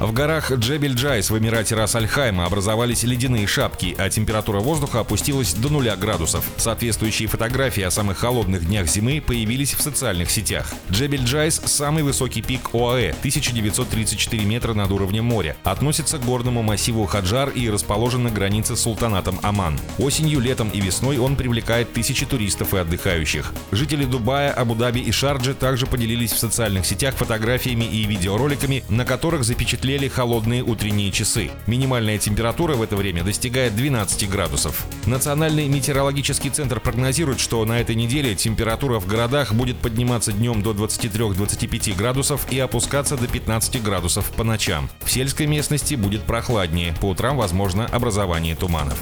[0.00, 5.94] В горах Джебель-Джайс в Эмирате Рас-Аль-Хайма образовались ледяные шапки, а температура воздуха опустилась до нуля
[5.94, 6.42] градусов.
[6.56, 10.72] Соответствующие фотографии о самых холодных днях зимы появились в социальных сетях.
[10.90, 15.54] Джебель-Джайс– самый высокий пик ОАЭ– 1934 метра над уровнем моря.
[15.64, 19.78] Относится к горному массиву Хаджар и расположен на границе с султанатом Оман.
[19.98, 23.52] Осенью, летом и весной он привлекает тысячи туристов и отдыхающих.
[23.70, 29.44] Жители Дубая, Абу-Даби и Шарджи также поделились в социальных сетях фотографиями и видеороликами, на которых
[29.44, 31.50] запечатлели запечатлели холодные утренние часы.
[31.66, 34.86] Минимальная температура в это время достигает 12 градусов.
[35.06, 40.72] Национальный метеорологический центр прогнозирует, что на этой неделе температура в городах будет подниматься днем до
[40.72, 44.88] 23-25 градусов и опускаться до 15 градусов по ночам.
[45.00, 48.98] В сельской местности будет прохладнее, по утрам возможно образование туманов.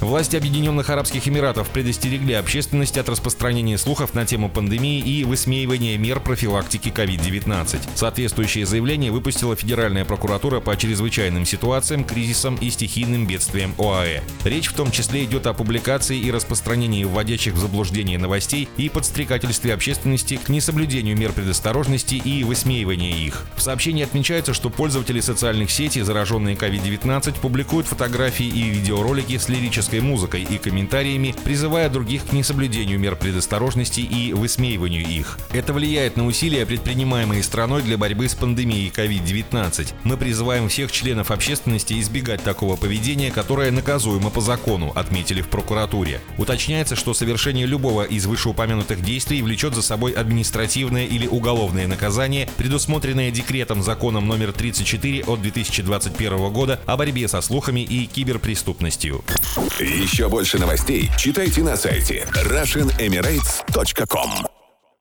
[0.00, 6.18] Власти Объединенных Арабских Эмиратов предостерегли общественность от распространения слухов на тему пандемии и высмеивания мер
[6.18, 7.80] профилактики COVID-19.
[7.94, 14.20] Соответствующее заявление выпустила Федеральная прокуратура по чрезвычайным ситуациям, кризисам и стихийным бедствиям ОАЭ.
[14.44, 19.74] Речь в том числе идет о публикации и распространении вводящих в заблуждение новостей и подстрекательстве
[19.74, 23.44] общественности к несоблюдению мер предосторожности и высмеивании их.
[23.56, 30.00] В сообщении отмечается, что пользователи социальных сетей, зараженные COVID-19, публикуют фотографии и видеоролики с лирической
[30.00, 35.38] музыкой и комментариями, призывая других к несоблюдению мер предосторожности и высмеиванию их.
[35.52, 39.71] Это влияет на усилия, предпринимаемые страной для борьбы с пандемией COVID-19.
[40.04, 46.20] Мы призываем всех членов общественности избегать такого поведения, которое наказуемо по закону, отметили в прокуратуре.
[46.38, 53.30] Уточняется, что совершение любого из вышеупомянутых действий влечет за собой административное или уголовное наказание, предусмотренное
[53.30, 59.24] декретом законом номер 34 от 2021 года о борьбе со слухами и киберпреступностью.
[59.80, 64.51] Еще больше новостей читайте на сайте RussianEmirates.com